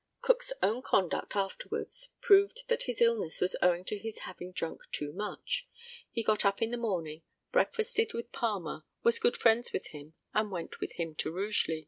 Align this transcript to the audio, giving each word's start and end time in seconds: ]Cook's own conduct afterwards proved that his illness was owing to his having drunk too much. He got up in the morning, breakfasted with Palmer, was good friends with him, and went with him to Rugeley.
]Cook's 0.23 0.51
own 0.63 0.81
conduct 0.81 1.35
afterwards 1.35 2.09
proved 2.21 2.67
that 2.69 2.81
his 2.85 3.01
illness 3.03 3.39
was 3.39 3.55
owing 3.61 3.85
to 3.85 3.99
his 3.99 4.17
having 4.21 4.51
drunk 4.51 4.81
too 4.91 5.13
much. 5.13 5.67
He 6.09 6.23
got 6.23 6.43
up 6.43 6.59
in 6.59 6.71
the 6.71 6.75
morning, 6.77 7.21
breakfasted 7.51 8.11
with 8.11 8.31
Palmer, 8.31 8.83
was 9.03 9.19
good 9.19 9.37
friends 9.37 9.71
with 9.71 9.89
him, 9.89 10.15
and 10.33 10.49
went 10.49 10.79
with 10.79 10.93
him 10.93 11.13
to 11.17 11.29
Rugeley. 11.31 11.79